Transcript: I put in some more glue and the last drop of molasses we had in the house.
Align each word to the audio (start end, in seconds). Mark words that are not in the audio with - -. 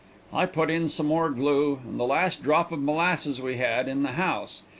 I 0.33 0.47
put 0.47 0.71
in 0.71 0.87
some 0.87 1.05
more 1.05 1.29
glue 1.29 1.79
and 1.85 1.99
the 1.99 2.05
last 2.07 2.41
drop 2.41 2.71
of 2.71 2.81
molasses 2.81 3.39
we 3.39 3.57
had 3.57 3.87
in 3.87 4.01
the 4.01 4.13
house. 4.13 4.63